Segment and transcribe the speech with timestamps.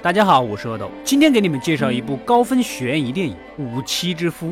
[0.00, 4.50] 大家好，我是阿斗，今天给你们介绍一部高分悬疑电影《五妻之夫》。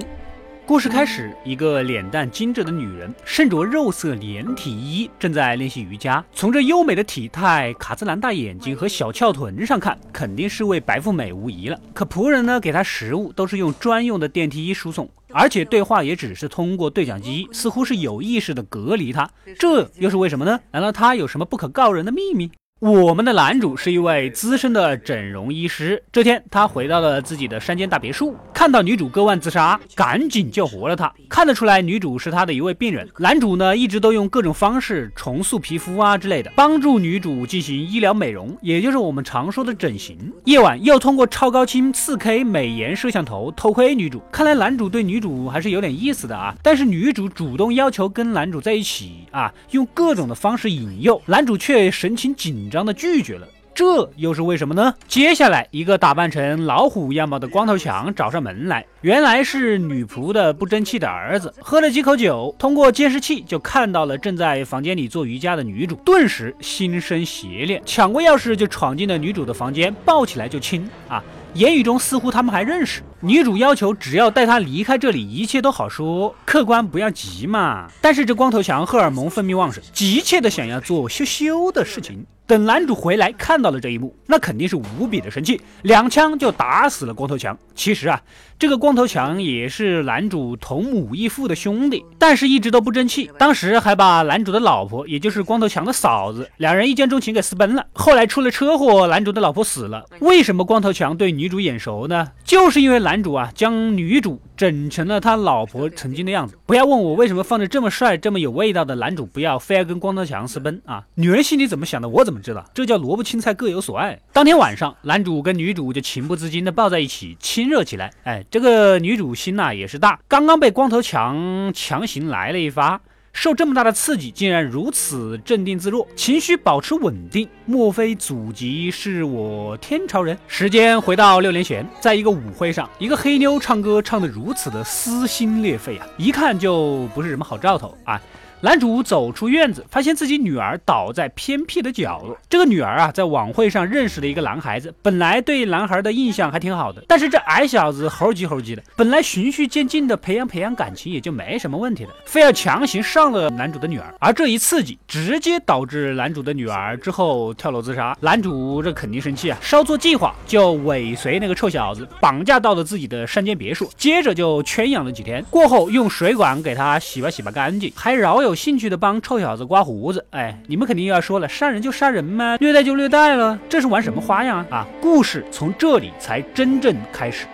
[0.67, 6.23] 故事开始，一个脸蛋精致的女人，身着肉色连体衣，正在练习瑜伽。
[6.35, 11.81] 从这优美的体态、卡姿兰大眼睛和小翘臀上看，肯定是位白富美无疑了。
[11.95, 19.31] 可仆人呢，给她食物都是用专用的电梯输送，而且对话也只是通过对讲机，似乎是有意识的隔离她。
[19.59, 20.61] 这又是为什么呢？
[20.71, 22.51] 难道她有什么不可告人的秘密？
[22.85, 26.03] 我们的男主是一位资深的整容医师。
[26.13, 31.11] 这天，他回到了自己的山间大别墅，看到女主割腕自杀，赶紧救活了她。
[31.27, 33.09] 看得出来，女主是他的一位病人。
[33.17, 40.19] 男主呢，一直都用各种方式重塑皮肤啊之类的，帮助女主进行医疗美容，也就是我们常说的整形。
[40.45, 44.21] 夜晚又通过超高清 4K 美颜摄像头偷窥女主。
[44.31, 46.55] 看来男主对女主还是有点意思的啊。
[46.63, 52.69] 但是女主主动要求跟男主在一起啊，用各种的方式引诱男主，却神情紧。
[52.74, 54.93] 张张的拒绝了，这又是为什么呢？
[55.07, 61.55] 接下来，一个打扮成老虎样貌的光头强找上门来，原来是女仆的不争气的儿子。
[61.61, 71.23] 喝了几口酒，通过监视器就看到了正在房间里做瑜伽的女主，顿时心生邪念，抢过钥匙就闯进了女主的房间，抱起来就亲啊！
[71.55, 73.03] 言语中似乎他们还认识。
[73.25, 76.35] 女主要求只要带他离开这里，一切都好说。
[76.45, 77.89] 客官不要急嘛。
[78.03, 82.27] 但是这光头强荷尔蒙分泌旺盛，急切的想要做羞羞的事情。
[82.47, 87.57] 等男主回来看到了这一幕，那肯定是无比的生气，两枪就打死了光头强。
[87.75, 88.21] 其实啊，
[88.59, 93.31] 这个光头强也是男主同母异父的兄弟，但是一直都不争气。
[93.39, 97.87] 当时还把男主的老婆，也就是光头强的嫂子，两人一见钟情给私奔了。
[97.95, 100.05] 后来出了车祸，男主的老婆死了。
[100.21, 102.29] 为什么光头强对女主眼熟呢？
[102.45, 104.41] 就是因为男主啊，将女主。
[104.57, 106.57] 整成了他老婆曾经的样子。
[106.65, 111.05] 不要问我为什么放着这么帅、这么有味道的男主，不要非要跟光头强私奔啊！
[111.17, 112.65] 女人心里怎么想的，我怎么知道？
[112.73, 114.17] 这叫萝卜青菜各有所爱。
[114.33, 118.13] 当天晚上，男主跟女主就情不自禁的抱在一起，亲热起来。
[118.23, 123.01] 哎，这个女主心呐也是大，刚刚被光头强强行来了一发。
[123.35, 127.47] 受这么大的刺激，竟然如此镇定自若，情绪保持稳定。
[127.67, 130.39] 莫非祖籍是我天朝人？
[130.47, 138.19] 时间回到六年前，在一个舞会上，一个黑妞唱歌唱得如此的撕心裂肺啊，一看就不是什么好兆头啊。
[138.65, 142.35] 男主走出院子，发现自己女儿倒在偏僻的角落。
[142.49, 147.05] 这个女儿啊，在晚会上认识了一个男孩子，本来对男孩的印象还挺好的。
[147.07, 154.15] 但是这矮小子猴急猴急的，本来循序渐进的培养培养感情也就没什么问题了，非要强行上了男主的女儿。
[154.19, 158.17] 而这一刺激，直接导致男主的女儿之后跳楼自杀。
[158.21, 165.45] 男主这肯定生气啊，稍作计划就尾随那个臭小子，绑架到了自己的山间别墅，接着就圈养了几天。
[165.51, 168.54] 过后用水管给他洗吧洗吧干净，还饶有。
[168.55, 172.57] 兴趣的帮臭小子刮胡子，哎，你们肯定又要说了，杀人就杀人嘛？
[172.61, 174.79] 虐待就虐待了，这是玩什么花样啊？
[174.79, 177.47] 啊，故事从这里才真正开始。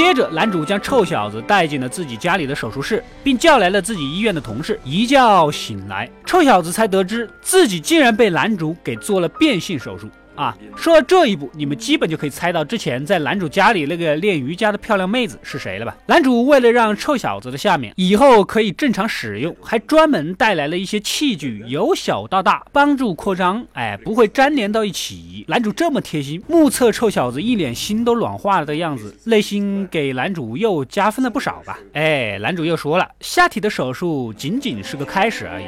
[0.00, 4.80] 接着，男主将臭小子带进了自己家里的手术室，并叫来了自己医院的同事。
[4.82, 10.08] 一觉醒来，臭小子才得知自己竟然被男主给做了变性手术。
[10.40, 15.94] 啊，说到这一步，你们基本就可以猜到之前在男主家里那个练瑜伽的漂亮妹子是谁了吧？
[16.06, 25.44] 男主为了让臭小子的下面以后可以正常使用，还专门带来了一些器具，由小到大帮助扩张，哎，不会粘连到一起。
[25.46, 31.78] 男主这么贴心，目测臭小子一脸心都软化了的样子，内心给男主又加分了不少吧？
[31.92, 35.66] 哎，男主又说了，下体的手术仅仅是个开始而已。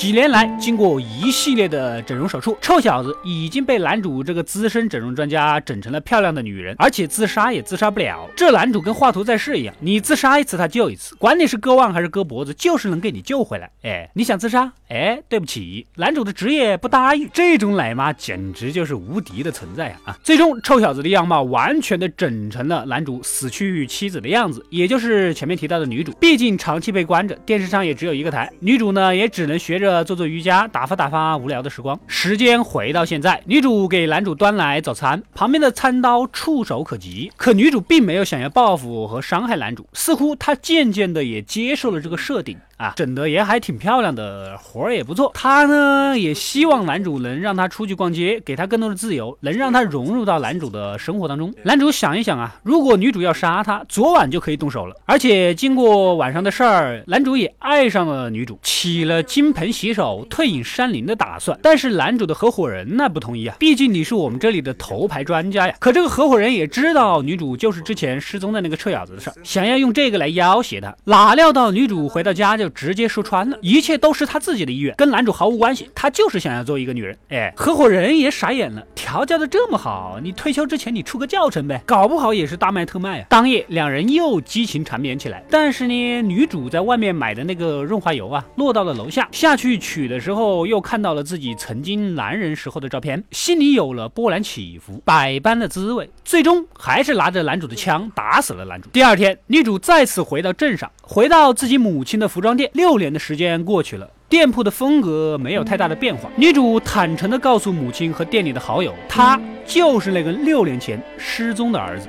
[0.00, 8.26] 几年来，经过一系列的整容手术，臭小子已经被男主这个资深整容专家整成了漂亮的女人，而且自杀也自杀不了。
[8.34, 13.70] 这男主跟画图在世一样，你自杀一次他救一次，管你是割腕还是割脖子，就是能给你救回来。
[13.82, 14.72] 哎，你想自杀？
[14.88, 17.28] 哎，对不起，男主的职业不答应。
[17.30, 20.00] 这种奶妈简直就是无敌的存在啊！
[20.06, 26.10] 啊，最终臭小子的样貌完全的整成了男主死去妻子的样子，也就是前面提到的女主。
[26.18, 29.89] 毕竟长期被关着，电视上也只有一个台，女主呢也只能学着。
[30.04, 31.98] 做做瑜伽，打发打发无聊的时光。
[32.06, 37.30] 时间回到现在，女主给男主端来早餐，旁边的餐刀触手可及。
[37.36, 42.56] 可女主并没有想要报复和伤害男主，似乎她渐渐的也接受了这个设定。
[42.80, 45.30] 啊，整的也还挺漂亮的，活儿也不错。
[45.34, 51.52] 她呢也希望男主能让她出去逛街，给她更多的自由，能让她融入到男主的生活当中。
[51.64, 54.96] 男主想一想啊，如果女主要杀他，昨晚就可以动手了。
[55.04, 61.58] 而且经过晚上的事儿，男主也爱上了女主，起了金盆洗手、退隐山林的打算。
[61.62, 65.74] 但是男主的合伙人那不同意啊，毕竟你是我们这里的头牌专家呀。
[65.78, 70.96] 可这个合伙人也知道女主就是之前失踪的那个臭小子的事儿，想要用这个来要挟他。
[71.04, 75.90] 哪料到女主回到家就直接说穿了，一切都是他自己的意愿，跟男主毫无关系。
[75.94, 77.16] 他就是想要做一个女人。
[77.28, 83.26] 哎，合伙人也傻眼了，调教的这么好，你退休之前你出个教程呗，搞不好也是大卖特卖啊。
[83.28, 98.88] 当夜两人又激情缠绵起来，但是呢，女主在外面买的那个润滑油啊，落到了楼下，下去取的时候又看到了自己曾经男人时候的照片，心里有了波澜起伏，百般的滋味，最终还是拿着男主的枪打死了男主。
[98.90, 106.28] 第二天，女主再次回到镇上，回到自己母亲的服装六年的时间过去了，店铺的风格没有太大的变化。
[106.36, 112.08] 女主坦诚地告诉母亲和店里的好友，她就是那个六年前失踪的儿子。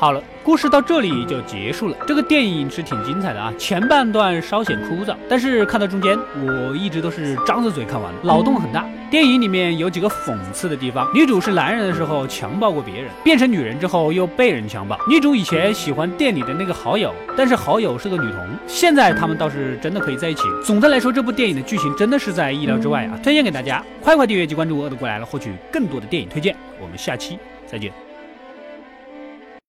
[0.00, 1.96] 好了，故事到这里就结束了。
[2.06, 8.86] 这个电影是挺精彩的啊，前半段稍显枯燥，但是看到中间，我一直都是张着嘴看完的，脑洞很大。
[9.10, 20.42] 电影里面有几个讽刺的地方：女主是男人的时候强暴过别人，变成女人之后又被人强暴；女主以前喜欢店里的那个好友，但是好友是个女同，现在他们倒是真的可以在一起。
[20.64, 23.18] 总的来说，这部电影的剧情真的是在意料之外啊！
[23.20, 26.54] 推荐给大家，快快订阅及关注，我的过来了，获取更多的电影推荐。
[26.80, 27.36] 我们下期
[27.66, 28.07] 再见。